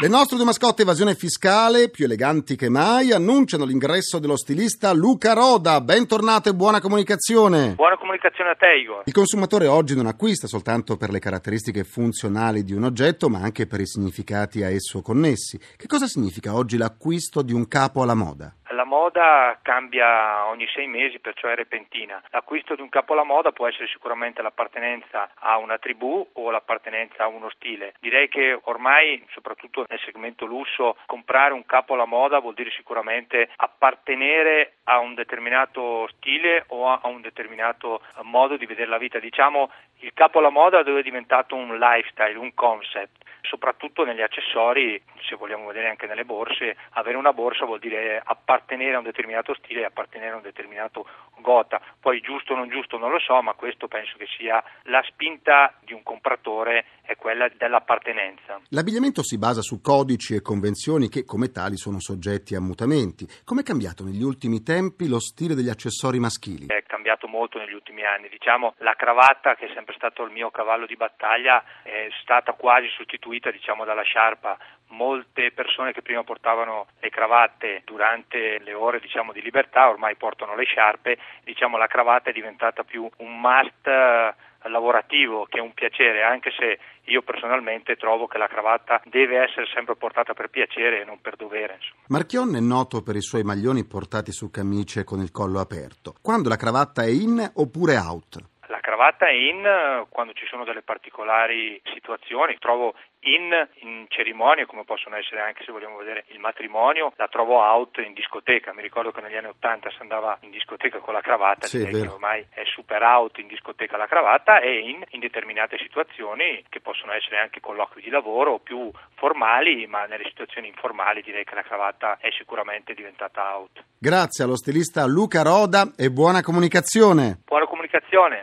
Le 0.02 0.08
nostre 0.08 0.34
due 0.34 0.46
mascotte 0.46 0.82
evasione 0.82 1.14
fiscale, 1.14 1.88
più 1.88 2.06
eleganti 2.06 2.56
che 2.56 2.68
mai, 2.68 3.12
annunciano 3.12 3.64
l'ingresso 3.64 4.18
dello 4.18 4.36
stilista 4.36 4.92
Luca 4.92 5.32
Roda. 5.32 5.80
Bentornato 5.80 6.48
e 6.48 6.54
buona 6.54 6.80
comunicazione. 6.80 7.74
Buona 7.76 7.96
comunicazione 7.96 8.50
a 8.50 8.54
te, 8.56 8.80
Igor. 8.82 9.02
Il 9.04 9.12
consumatore 9.12 9.68
oggi 9.68 9.94
non 9.94 10.06
acquista 10.06 10.48
soltanto 10.48 10.96
per 10.96 11.12
le 11.12 11.20
caratteristiche 11.20 11.84
funzionali 11.84 12.64
di 12.64 12.72
un 12.72 12.82
oggetto, 12.82 13.28
ma 13.28 13.42
anche 13.42 13.68
per 13.68 13.80
i 13.80 13.86
significati 13.86 14.64
a 14.64 14.70
esso 14.70 15.02
connessi. 15.02 15.56
Che 15.76 15.86
cosa 15.86 16.08
significa 16.08 16.52
oggi 16.52 16.78
l'acquisto 16.78 17.40
di 17.40 17.52
un 17.52 17.68
capo 17.68 18.02
alla 18.02 18.14
moda? 18.14 18.52
La 18.72 18.84
moda 18.84 19.58
cambia 19.60 20.46
ogni 20.46 20.66
sei 20.68 20.86
mesi, 20.86 21.18
perciò 21.18 21.48
è 21.48 21.54
repentina. 21.54 22.22
L'acquisto 22.30 22.74
di 22.74 22.80
un 22.80 22.88
capo 22.88 23.12
alla 23.12 23.22
moda 23.22 23.52
può 23.52 23.68
essere 23.68 23.86
sicuramente 23.88 24.40
l'appartenenza 24.40 25.32
a 25.34 25.58
una 25.58 25.76
tribù 25.76 26.26
o 26.32 26.50
l'appartenenza 26.50 27.24
a 27.24 27.26
uno 27.26 27.50
stile. 27.50 27.92
Direi 28.00 28.28
che 28.28 28.58
ormai, 28.62 29.22
soprattutto 29.32 29.84
nel 29.86 30.00
segmento 30.00 30.46
lusso, 30.46 30.96
comprare 31.04 31.52
un 31.52 31.66
capo 31.66 31.92
alla 31.92 32.06
moda 32.06 32.38
vuol 32.38 32.54
dire 32.54 32.70
sicuramente 32.70 33.50
appartenere 33.56 34.76
a 34.84 35.00
un 35.00 35.14
determinato 35.14 36.08
stile 36.16 36.64
o 36.68 36.88
a 36.88 37.00
un 37.04 37.20
determinato 37.20 38.00
modo 38.22 38.56
di 38.56 38.64
vedere 38.64 38.88
la 38.88 38.98
vita. 38.98 39.18
Diciamo 39.18 39.70
il 39.98 40.12
capo 40.14 40.38
alla 40.38 40.48
moda 40.48 40.82
dove 40.82 41.00
è 41.00 41.02
diventato 41.02 41.54
un 41.54 41.78
lifestyle, 41.78 42.38
un 42.38 42.54
concept, 42.54 43.21
soprattutto 43.42 44.04
negli 44.04 44.22
accessori, 44.22 45.00
se 45.28 45.36
vogliamo 45.36 45.66
vedere 45.66 45.88
anche 45.88 46.06
nelle 46.06 46.24
borse, 46.24 46.76
avere 46.90 47.16
una 47.16 47.32
borsa 47.32 47.64
vuol 47.64 47.80
dire 47.80 48.20
appartenere 48.24 48.94
a 48.94 48.98
un 48.98 49.04
determinato 49.04 49.54
stile 49.54 49.84
appartenere 49.84 50.32
a 50.32 50.36
un 50.36 50.42
determinato 50.42 51.06
gota. 51.42 51.80
Poi 52.00 52.20
giusto 52.20 52.54
o 52.54 52.56
non 52.56 52.70
giusto 52.70 52.96
non 52.96 53.10
lo 53.10 53.18
so, 53.18 53.42
ma 53.42 53.52
questo 53.52 53.88
penso 53.88 54.16
che 54.16 54.26
sia 54.38 54.62
la 54.84 55.02
spinta 55.06 55.74
di 55.84 55.92
un 55.92 56.02
compratore 56.02 56.86
è 57.02 57.16
quella 57.16 57.48
dell'appartenenza. 57.54 58.60
L'abbigliamento 58.70 59.22
si 59.22 59.36
basa 59.36 59.60
su 59.60 59.82
codici 59.82 60.34
e 60.34 60.40
convenzioni 60.40 61.08
che 61.08 61.24
come 61.24 61.50
tali 61.50 61.76
sono 61.76 62.00
soggetti 62.00 62.54
a 62.54 62.60
mutamenti. 62.60 63.26
Come 63.44 63.60
è 63.60 63.64
cambiato 63.64 64.04
negli 64.04 64.22
ultimi 64.22 64.62
tempi 64.62 65.08
lo 65.08 65.20
stile 65.20 65.54
degli 65.54 65.68
accessori 65.68 66.18
maschili? 66.18 66.66
È 66.66 66.82
cambiato 66.86 67.26
molto 67.26 67.58
negli 67.58 67.74
ultimi 67.74 68.04
anni, 68.04 68.28
diciamo 68.28 68.74
la 68.78 68.94
cravatta 68.94 69.54
che 69.54 69.66
è 69.66 69.72
sempre 69.74 69.94
stato 69.94 70.22
il 70.24 70.32
mio 70.32 70.50
cavallo 70.50 70.86
di 70.86 70.96
battaglia 70.96 71.62
è 71.82 72.08
stata 72.22 72.52
quasi 72.52 72.88
sostituita 72.88 73.50
diciamo 73.50 73.84
dalla 73.84 74.02
sciarpa 74.02 74.56
molte 74.92 75.50
persone 75.52 75.92
che 75.92 76.02
prima 76.02 76.22
portavano 76.22 76.86
le 77.00 77.10
cravatte 77.10 77.82
durante 77.84 78.58
le 78.60 78.72
ore 78.72 79.00
diciamo, 79.00 79.32
di 79.32 79.42
libertà 79.42 79.88
ormai 79.88 80.16
portano 80.16 80.54
le 80.54 80.64
sciarpe, 80.64 81.18
diciamo, 81.44 81.76
la 81.76 81.86
cravatta 81.86 82.30
è 82.30 82.32
diventata 82.32 82.84
più 82.84 83.08
un 83.18 83.40
must 83.40 83.86
eh, 83.86 84.34
lavorativo 84.68 85.46
che 85.48 85.60
un 85.60 85.72
piacere, 85.72 86.22
anche 86.22 86.50
se 86.56 86.78
io 87.06 87.22
personalmente 87.22 87.96
trovo 87.96 88.26
che 88.26 88.38
la 88.38 88.46
cravatta 88.46 89.00
deve 89.04 89.42
essere 89.42 89.66
sempre 89.74 89.96
portata 89.96 90.34
per 90.34 90.48
piacere 90.48 91.00
e 91.00 91.04
non 91.04 91.20
per 91.20 91.36
dovere. 91.36 91.74
Insomma. 91.74 92.02
Marchion 92.08 92.54
è 92.54 92.60
noto 92.60 93.02
per 93.02 93.16
i 93.16 93.22
suoi 93.22 93.42
maglioni 93.42 93.84
portati 93.84 94.30
su 94.30 94.50
camicie 94.50 95.04
con 95.04 95.20
il 95.20 95.32
collo 95.32 95.58
aperto. 95.58 96.14
Quando 96.22 96.48
la 96.48 96.56
cravatta 96.56 97.02
è 97.02 97.08
in 97.08 97.50
oppure 97.54 97.96
out? 97.96 98.38
La 98.68 98.80
cravatta 98.80 99.26
è 99.26 99.32
in 99.32 99.64
eh, 99.64 100.06
quando 100.08 100.32
ci 100.32 100.46
sono 100.46 100.64
delle 100.64 100.82
particolari 100.82 101.80
situazioni, 101.92 102.56
trovo 102.58 102.94
in, 103.22 103.68
in, 103.80 104.06
cerimonie 104.08 104.66
come 104.66 104.84
possono 104.84 105.16
essere 105.16 105.40
anche 105.40 105.64
se 105.64 105.72
vogliamo 105.72 105.96
vedere 105.96 106.24
il 106.28 106.38
matrimonio, 106.38 107.12
la 107.16 107.28
trovo 107.28 107.58
out 107.58 107.98
in 107.98 108.14
discoteca. 108.14 108.72
Mi 108.72 108.82
ricordo 108.82 109.10
che 109.10 109.20
negli 109.20 109.36
anni 109.36 109.48
Ottanta 109.48 109.90
si 109.90 109.98
andava 110.00 110.38
in 110.40 110.50
discoteca 110.50 110.98
con 110.98 111.14
la 111.14 111.20
cravatta, 111.20 111.66
sì, 111.66 111.84
che 111.84 112.08
ormai 112.08 112.44
è 112.50 112.62
super 112.64 113.02
out 113.02 113.38
in 113.38 113.46
discoteca 113.46 113.96
la 113.96 114.06
cravatta 114.06 114.60
e 114.60 114.78
in, 114.78 115.04
in, 115.10 115.20
determinate 115.20 115.78
situazioni 115.78 116.64
che 116.68 116.80
possono 116.80 117.12
essere 117.12 117.38
anche 117.38 117.60
colloqui 117.60 118.02
di 118.02 118.10
lavoro 118.10 118.58
più 118.58 118.90
formali, 119.14 119.86
ma 119.86 120.06
nelle 120.06 120.24
situazioni 120.28 120.68
informali 120.68 121.22
direi 121.22 121.44
che 121.44 121.54
la 121.54 121.62
cravatta 121.62 122.18
è 122.20 122.30
sicuramente 122.36 122.94
diventata 122.94 123.56
out. 123.56 123.84
Grazie 123.98 124.44
allo 124.44 124.56
stilista 124.56 125.06
Luca 125.06 125.42
Roda 125.42 125.92
e 125.96 126.10
buona 126.10 126.42
comunicazione. 126.42 127.42
Buona 127.44 127.66
comunicazione. 127.66 128.42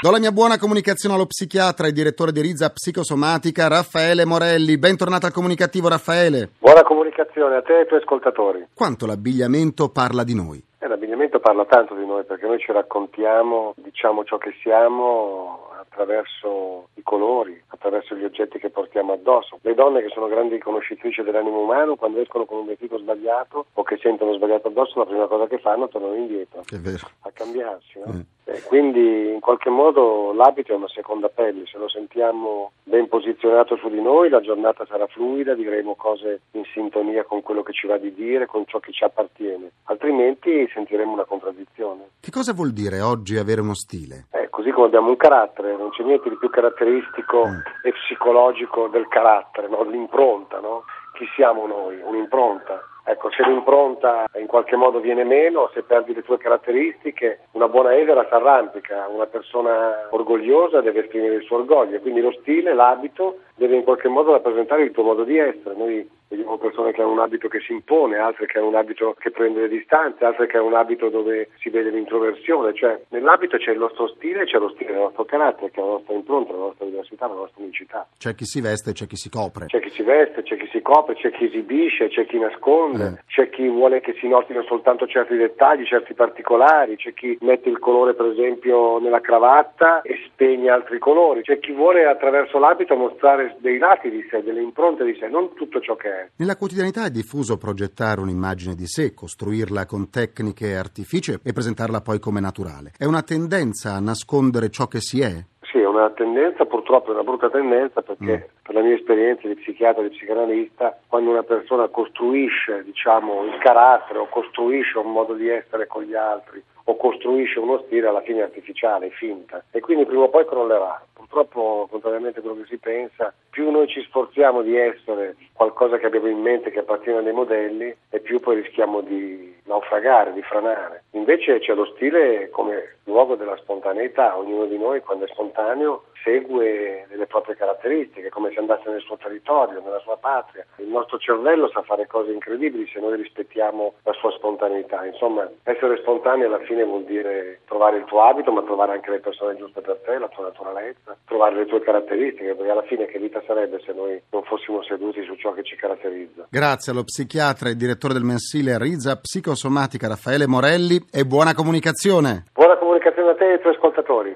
Do 0.00 0.12
la 0.12 0.20
mia 0.20 0.30
buona 0.30 0.58
comunicazione 0.58 1.16
allo 1.16 1.26
psichiatra 1.26 1.88
e 1.88 1.92
direttore 1.92 2.30
di 2.30 2.40
Rizza 2.40 2.70
Psicosomatica 2.70 3.66
Raffaele 3.66 4.24
Morelli. 4.24 4.78
Bentornato 4.78 5.26
al 5.26 5.32
comunicativo 5.32 5.88
Raffaele. 5.88 6.50
Buona 6.60 6.82
comunicazione 6.82 7.56
a 7.56 7.62
te 7.62 7.72
e 7.72 7.78
ai 7.80 7.86
tuoi 7.86 7.98
ascoltatori. 7.98 8.68
Quanto 8.72 9.06
l'abbigliamento 9.06 9.88
parla 9.88 10.22
di 10.22 10.36
noi? 10.36 10.62
Eh, 10.78 10.86
l'abbigliamento 10.86 11.40
parla 11.40 11.64
tanto 11.64 11.94
di 11.94 12.06
noi 12.06 12.22
perché 12.24 12.46
noi 12.46 12.60
ci 12.60 12.70
raccontiamo, 12.70 13.74
diciamo 13.76 14.22
ciò 14.22 14.38
che 14.38 14.54
siamo 14.62 15.66
attraverso 15.90 16.88
i 16.94 17.02
colori, 17.02 17.60
attraverso 17.68 18.14
gli 18.14 18.24
oggetti 18.24 18.58
che 18.58 18.70
portiamo 18.70 19.14
addosso. 19.14 19.58
Le 19.62 19.74
donne 19.74 20.02
che 20.02 20.10
sono 20.10 20.28
grandi 20.28 20.58
conoscitrici 20.58 21.22
dell'animo 21.22 21.60
umano, 21.60 21.96
quando 21.96 22.20
escono 22.20 22.44
con 22.44 22.58
un 22.58 22.66
vestito 22.66 22.98
sbagliato 22.98 23.66
o 23.72 23.82
che 23.82 23.98
sentono 24.00 24.34
sbagliato 24.34 24.68
addosso, 24.68 24.98
la 24.98 25.06
prima 25.06 25.26
cosa 25.26 25.46
che 25.46 25.58
fanno 25.58 25.86
è 25.86 25.88
tornare 25.88 26.18
indietro 26.18 26.60
a 26.60 27.30
cambiarsi. 27.32 27.98
No? 28.04 28.24
Eh. 28.44 28.62
quindi 28.62 29.32
in 29.32 29.40
qualche 29.40 29.68
modo 29.68 30.32
l'abito 30.32 30.72
è 30.72 30.76
una 30.76 30.88
seconda 30.88 31.28
pelle, 31.28 31.66
se 31.66 31.76
lo 31.76 31.88
sentiamo 31.88 32.72
ben 32.84 33.08
posizionato 33.08 33.76
su 33.76 33.88
di 33.88 34.00
noi 34.00 34.28
la 34.30 34.40
giornata 34.40 34.86
sarà 34.86 35.06
fluida, 35.06 35.54
diremo 35.54 35.94
cose 35.94 36.40
in 36.52 36.62
sintonia 36.72 37.24
con 37.24 37.42
quello 37.42 37.62
che 37.62 37.72
ci 37.72 37.86
va 37.86 37.98
di 37.98 38.14
dire, 38.14 38.46
con 38.46 38.64
ciò 38.66 38.78
che 38.78 38.92
ci 38.92 39.04
appartiene, 39.04 39.70
altrimenti 39.84 40.68
sentiremo 40.72 41.12
una 41.12 41.24
contraddizione. 41.24 42.08
Che 42.20 42.30
cosa 42.30 42.52
vuol 42.52 42.72
dire 42.72 43.00
oggi 43.00 43.36
avere 43.36 43.60
uno 43.60 43.74
stile? 43.74 44.26
Eh, 44.32 44.37
così 44.68 44.70
come 44.70 44.86
abbiamo 44.86 45.08
un 45.08 45.16
carattere, 45.16 45.76
non 45.76 45.90
c'è 45.90 46.02
niente 46.02 46.28
di 46.28 46.36
più 46.36 46.50
caratteristico 46.50 47.46
mm. 47.46 47.60
e 47.82 47.92
psicologico 47.92 48.88
del 48.88 49.08
carattere, 49.08 49.68
no? 49.68 49.82
l'impronta, 49.82 50.60
no? 50.60 50.84
chi 51.14 51.26
siamo 51.34 51.66
noi, 51.66 52.00
un'impronta. 52.02 52.82
Ecco, 53.04 53.30
se 53.30 53.42
l'impronta 53.42 54.26
in 54.38 54.46
qualche 54.46 54.76
modo 54.76 55.00
viene 55.00 55.24
meno, 55.24 55.70
se 55.72 55.82
perdi 55.82 56.12
le 56.12 56.22
tue 56.22 56.36
caratteristiche, 56.36 57.46
una 57.52 57.66
buona 57.66 57.96
esera 57.96 58.26
si 58.28 58.34
arrampica, 58.34 59.06
una 59.08 59.24
persona 59.24 60.08
orgogliosa 60.10 60.82
deve 60.82 61.00
esprimere 61.00 61.36
il 61.36 61.42
suo 61.44 61.56
orgoglio, 61.56 62.00
quindi 62.00 62.20
lo 62.20 62.32
stile, 62.32 62.74
l'abito 62.74 63.38
deve 63.54 63.76
in 63.76 63.84
qualche 63.84 64.08
modo 64.08 64.32
rappresentare 64.32 64.82
il 64.82 64.90
tuo 64.90 65.04
modo 65.04 65.24
di 65.24 65.38
essere. 65.38 65.74
Noi 65.74 66.06
vediamo 66.28 66.58
persone 66.58 66.92
che 66.92 67.02
hanno 67.02 67.12
un 67.12 67.20
abito 67.20 67.48
che 67.48 67.60
si 67.60 67.72
impone, 67.72 68.16
altre 68.16 68.46
che 68.46 68.58
hanno 68.58 68.68
un 68.68 68.74
abito 68.74 69.14
che 69.18 69.30
prende 69.30 69.62
le 69.62 69.68
distanze, 69.68 70.24
altre 70.24 70.46
che 70.46 70.56
hanno 70.56 70.66
un 70.66 70.74
abito 70.74 71.08
dove 71.08 71.48
si 71.58 71.70
vede 71.70 71.90
l'introversione, 71.90 72.74
cioè 72.74 73.00
nell'abito 73.08 73.56
c'è 73.56 73.72
il 73.72 73.78
nostro 73.78 74.08
stile, 74.08 74.44
c'è 74.44 74.58
lo 74.58 74.70
stile 74.70 74.92
del 74.92 75.00
nostro 75.00 75.24
carattere, 75.24 75.70
che 75.70 75.80
è 75.80 75.84
la 75.84 75.90
nostra 75.90 76.14
impronta, 76.14 76.52
la 76.52 76.58
nostra 76.58 76.84
diversità, 76.86 77.26
la 77.26 77.34
nostra 77.34 77.62
unicità. 77.62 78.06
C'è 78.16 78.34
chi 78.34 78.44
si 78.44 78.60
veste 78.60 78.90
e 78.90 78.92
c'è 78.92 79.06
chi 79.06 79.16
si 79.16 79.30
copre. 79.30 79.66
C'è 79.66 79.80
chi 79.80 79.90
si 79.90 80.02
veste, 80.02 80.42
c'è 80.42 80.56
chi 80.56 80.68
si 80.70 80.82
copre, 80.82 81.14
c'è 81.14 81.30
chi 81.30 81.46
esibisce, 81.46 82.08
c'è 82.08 82.26
chi 82.26 82.38
nasconde 82.38 83.06
eh. 83.08 83.22
c'è 83.26 83.48
chi 83.50 83.68
vuole 83.68 84.00
che 84.00 84.14
si 84.20 84.28
notino 84.28 84.62
soltanto 84.62 85.06
certi 85.06 85.36
dettagli, 85.36 85.84
certi 85.84 86.14
particolari, 86.14 86.96
c'è 86.96 87.14
chi 87.14 87.36
mette 87.40 87.68
il 87.68 87.78
colore 87.78 88.14
per 88.14 88.26
esempio 88.26 88.98
nella 88.98 89.20
cravatta 89.20 90.02
e 90.02 90.18
spegne 90.26 90.70
altri 90.70 90.98
colori, 90.98 91.42
c'è 91.42 91.58
chi 91.58 91.72
vuole 91.72 92.06
attraverso 92.06 92.58
l'abito 92.58 92.94
mostrare 92.96 93.56
dei 93.58 93.78
lati 93.78 94.10
di 94.10 94.26
sé, 94.30 94.42
delle 94.42 94.60
impronte 94.60 95.04
di 95.04 95.16
sé, 95.18 95.28
non 95.28 95.54
tutto 95.54 95.80
ciò 95.80 95.96
che 95.96 96.08
è. 96.08 96.17
Nella 96.36 96.56
quotidianità 96.56 97.04
è 97.04 97.10
diffuso 97.10 97.56
progettare 97.56 98.20
un'immagine 98.20 98.74
di 98.74 98.86
sé, 98.86 99.14
costruirla 99.14 99.86
con 99.86 100.10
tecniche 100.10 100.68
e 100.68 100.74
artifici 100.74 101.38
e 101.42 101.52
presentarla 101.52 102.00
poi 102.00 102.18
come 102.18 102.40
naturale. 102.40 102.92
È 102.96 103.04
una 103.04 103.22
tendenza 103.22 103.94
a 103.94 104.00
nascondere 104.00 104.70
ciò 104.70 104.86
che 104.86 105.00
si 105.00 105.20
è? 105.20 105.44
Sì, 105.70 105.78
è 105.78 105.86
una 105.86 106.10
tendenza, 106.10 106.64
purtroppo 106.64 107.10
è 107.10 107.14
una 107.14 107.22
brutta 107.22 107.50
tendenza 107.50 108.00
perché 108.00 108.32
mm. 108.32 108.62
per 108.62 108.74
la 108.74 108.80
mia 108.80 108.94
esperienza 108.94 109.46
di 109.46 109.54
psichiatra 109.54 110.02
e 110.02 110.08
di 110.08 110.16
psicanalista, 110.16 110.98
quando 111.06 111.30
una 111.30 111.42
persona 111.42 111.88
costruisce 111.88 112.82
diciamo, 112.84 113.44
il 113.44 113.58
carattere 113.58 114.18
o 114.18 114.28
costruisce 114.28 114.96
un 114.96 115.12
modo 115.12 115.34
di 115.34 115.48
essere 115.48 115.86
con 115.86 116.04
gli 116.04 116.14
altri 116.14 116.62
o 116.84 116.96
costruisce 116.96 117.58
uno 117.58 117.82
stile 117.84 118.08
alla 118.08 118.22
fine 118.22 118.40
artificiale, 118.40 119.10
finta 119.10 119.62
e 119.70 119.80
quindi 119.80 120.06
prima 120.06 120.22
o 120.22 120.30
poi 120.30 120.46
crollerà. 120.46 121.04
Purtroppo, 121.18 121.88
contrariamente 121.90 122.38
a 122.38 122.42
quello 122.42 122.58
che 122.62 122.68
si 122.68 122.78
pensa, 122.78 123.34
più 123.50 123.70
noi 123.70 123.88
ci 123.88 124.00
sforziamo 124.02 124.62
di 124.62 124.76
essere 124.76 125.34
qualcosa 125.52 125.98
che 125.98 126.06
abbiamo 126.06 126.28
in 126.28 126.40
mente 126.40 126.70
che 126.70 126.78
appartiene 126.78 127.18
a 127.18 127.22
dei 127.22 127.32
modelli 127.32 127.94
e 128.08 128.20
più 128.20 128.38
poi 128.38 128.62
rischiamo 128.62 129.00
di 129.00 129.56
naufragare, 129.64 130.32
di 130.32 130.42
franare. 130.42 131.04
Invece 131.10 131.58
c'è 131.58 131.74
lo 131.74 131.84
stile 131.94 132.48
come 132.50 132.96
luogo 133.04 133.36
della 133.36 133.56
spontaneità, 133.56 134.36
ognuno 134.36 134.66
di 134.66 134.78
noi 134.78 135.00
quando 135.00 135.24
è 135.24 135.28
spontaneo 135.28 136.04
segue 136.22 137.06
delle 137.08 137.26
proprie 137.26 137.56
caratteristiche, 137.56 138.28
come 138.28 138.50
se 138.52 138.58
andasse 138.58 138.90
nel 138.90 139.00
suo 139.00 139.16
territorio, 139.16 139.80
nella 139.80 140.00
sua 140.00 140.16
patria. 140.16 140.66
Il 140.76 140.88
nostro 140.88 141.18
cervello 141.18 141.68
sa 141.68 141.82
fare 141.82 142.06
cose 142.06 142.32
incredibili 142.32 142.86
se 142.86 143.00
noi 143.00 143.16
rispettiamo 143.16 143.94
la 144.02 144.12
sua 144.12 144.30
spontaneità. 144.32 145.04
Insomma, 145.06 145.48
essere 145.62 145.98
spontanei 145.98 146.46
alla 146.46 146.60
fine 146.60 146.84
vuol 146.84 147.04
dire 147.04 147.60
trovare 147.66 147.98
il 147.98 148.04
tuo 148.04 148.22
abito, 148.22 148.52
ma 148.52 148.62
trovare 148.62 148.92
anche 148.92 149.10
le 149.10 149.20
persone 149.20 149.56
giuste 149.56 149.80
per 149.80 150.00
te, 150.04 150.18
la 150.18 150.28
tua 150.28 150.44
naturalezza, 150.44 151.07
trovare 151.24 151.56
le 151.56 151.66
tue 151.66 151.80
caratteristiche, 151.80 152.54
perché 152.54 152.70
alla 152.70 152.82
fine 152.82 153.06
che 153.06 153.18
vita 153.18 153.42
sarebbe 153.46 153.80
se 153.84 153.92
noi 153.92 154.20
non 154.30 154.42
fossimo 154.44 154.82
seduti 154.82 155.22
su 155.24 155.34
ciò 155.36 155.52
che 155.52 155.62
ci 155.62 155.76
caratterizza. 155.76 156.46
Grazie 156.50 156.92
allo 156.92 157.04
psichiatra 157.04 157.68
e 157.68 157.76
direttore 157.76 158.14
del 158.14 158.24
mensile 158.24 158.78
Rizza 158.78 159.16
Psicosomatica 159.16 160.08
Raffaele 160.08 160.46
Morelli 160.46 161.04
e 161.10 161.24
buona 161.24 161.54
comunicazione. 161.54 162.44
Buona 162.52 162.76
comunicazione 162.76 163.30
a 163.30 163.34
te 163.34 163.44
e 163.44 163.52
ai 163.52 163.60
tuoi 163.60 163.74
ascoltatori. 163.74 164.34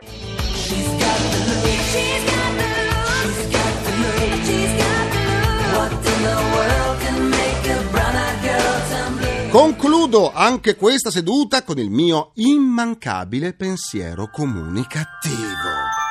Concludo 9.53 10.33
anche 10.35 10.77
questa 10.77 11.11
seduta 11.11 11.63
con 11.63 11.77
il 11.79 11.91
mio 11.91 12.31
immancabile 12.37 13.53
pensiero 13.53 14.31
comunicativo. 14.33 16.02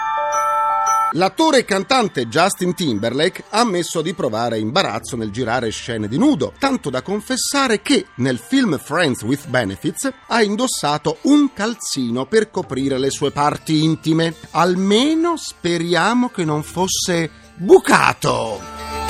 L'attore 1.16 1.60
e 1.60 1.66
cantante 1.66 2.30
Justin 2.30 2.74
Timberlake 2.74 3.44
ha 3.50 3.60
ammesso 3.60 4.02
di 4.02 4.14
provare 4.14 4.60
imbarazzo 4.60 5.18
nel 5.18 5.30
girare 5.30 5.70
scene 5.70 6.08
di 6.08 6.18
nudo, 6.18 6.54
tanto 6.58 6.90
da 6.90 7.02
confessare 7.02 7.82
che 7.82 8.06
nel 8.16 8.38
film 8.38 8.78
Friends 8.78 9.22
with 9.24 9.48
Benefits 9.48 10.10
ha 10.28 10.42
indossato 10.42 11.18
un 11.24 11.52
calzino 11.52 12.26
per 12.28 12.50
coprire 12.50 12.98
le 12.98 13.10
sue 13.10 13.32
parti 13.32 13.84
intime. 13.84 14.36
Almeno 14.52 15.36
speriamo 15.36 16.30
che 16.30 16.46
non 16.46 16.64
fosse 16.64 17.30
bucato. 17.56 19.01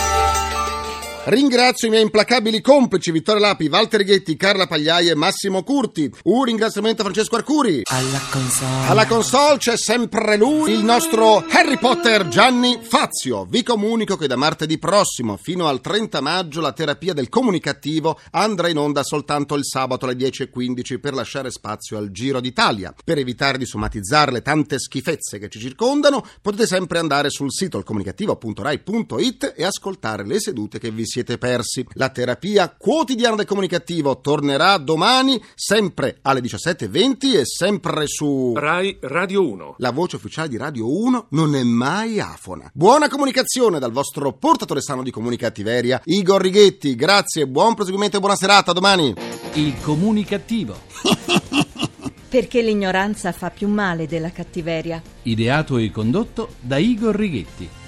Ringrazio 1.23 1.87
i 1.87 1.91
miei 1.91 2.01
implacabili 2.01 2.61
complici 2.61 3.11
Vittorio 3.11 3.41
Lapi, 3.41 3.67
Walter 3.67 4.03
Ghetti, 4.03 4.35
Carla 4.35 4.65
Pagliai 4.65 5.07
e 5.09 5.13
Massimo 5.13 5.61
Curti. 5.61 6.11
Un 6.23 6.45
ringraziamento 6.45 7.01
a 7.01 7.03
Francesco 7.03 7.35
Arcuri. 7.35 7.83
Alla 7.85 8.19
console. 8.31 8.87
Alla 8.87 9.05
console 9.05 9.57
c'è 9.57 9.77
sempre 9.77 10.35
lui, 10.35 10.71
il 10.71 10.83
nostro 10.83 11.45
Harry 11.47 11.77
Potter 11.77 12.27
Gianni 12.27 12.79
Fazio. 12.81 13.45
Vi 13.45 13.61
comunico 13.61 14.17
che 14.17 14.25
da 14.25 14.35
martedì 14.35 14.79
prossimo 14.79 15.37
fino 15.37 15.67
al 15.67 15.79
30 15.79 16.21
maggio 16.21 16.59
la 16.59 16.71
terapia 16.71 17.13
del 17.13 17.29
comunicativo 17.29 18.19
andrà 18.31 18.69
in 18.69 18.79
onda 18.79 19.03
soltanto 19.03 19.53
il 19.53 19.63
sabato 19.63 20.05
alle 20.05 20.15
10.15 20.15 20.99
per 20.99 21.13
lasciare 21.13 21.51
spazio 21.51 21.99
al 21.99 22.09
Giro 22.09 22.41
d'Italia. 22.41 22.95
Per 23.05 23.19
evitare 23.19 23.59
di 23.59 23.67
somatizzare 23.67 24.31
le 24.31 24.41
tante 24.41 24.79
schifezze 24.79 25.37
che 25.37 25.49
ci 25.49 25.59
circondano, 25.59 26.25
potete 26.41 26.65
sempre 26.65 26.97
andare 26.97 27.29
sul 27.29 27.51
sito 27.51 27.77
alcomunicativo.rai.it 27.77 29.53
e 29.55 29.63
ascoltare 29.63 30.25
le 30.25 30.39
sedute 30.39 30.79
che 30.79 30.89
vi 30.89 31.09
siete 31.11 31.37
persi. 31.37 31.85
La 31.93 32.09
terapia 32.09 32.73
quotidiana 32.75 33.35
del 33.35 33.45
comunicativo 33.45 34.21
tornerà 34.21 34.77
domani, 34.77 35.39
sempre 35.53 36.19
alle 36.21 36.39
17.20 36.39 37.39
e 37.39 37.45
sempre 37.45 38.07
su... 38.07 38.53
Rai 38.55 38.97
Radio 39.01 39.47
1. 39.47 39.75
La 39.79 39.91
voce 39.91 40.15
ufficiale 40.15 40.47
di 40.47 40.57
Radio 40.57 40.89
1 40.89 41.27
non 41.31 41.53
è 41.55 41.63
mai 41.63 42.21
afona. 42.21 42.71
Buona 42.73 43.09
comunicazione 43.09 43.77
dal 43.77 43.91
vostro 43.91 44.31
portatore 44.31 44.81
sano 44.81 45.03
di 45.03 45.11
comunicattiveria, 45.11 46.01
Igor 46.05 46.41
Righetti. 46.41 46.95
Grazie, 46.95 47.45
buon 47.45 47.75
proseguimento 47.75 48.15
e 48.15 48.19
buona 48.21 48.35
serata. 48.35 48.71
A 48.71 48.73
domani. 48.73 49.13
Il 49.53 49.75
comunicativo. 49.81 50.79
Perché 52.29 52.61
l'ignoranza 52.61 53.33
fa 53.33 53.49
più 53.49 53.67
male 53.67 54.07
della 54.07 54.31
cattiveria. 54.31 55.01
Ideato 55.23 55.77
e 55.77 55.91
condotto 55.91 56.53
da 56.61 56.77
Igor 56.77 57.13
Righetti. 57.13 57.80